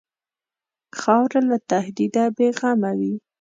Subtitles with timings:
[0.99, 3.13] خاوره له تهدیده بېغمه وي.